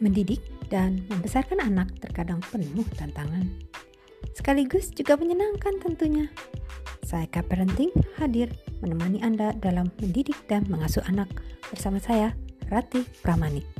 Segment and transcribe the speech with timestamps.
[0.00, 0.40] Mendidik
[0.72, 3.44] dan membesarkan anak terkadang penuh tantangan.
[4.32, 6.26] Sekaligus juga menyenangkan tentunya.
[7.04, 8.48] Saya Kak Parenting hadir
[8.80, 11.28] menemani Anda dalam mendidik dan mengasuh anak
[11.68, 12.32] bersama saya,
[12.70, 13.79] Ratih Pramanik.